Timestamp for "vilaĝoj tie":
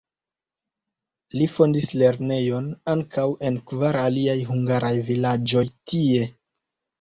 5.11-6.27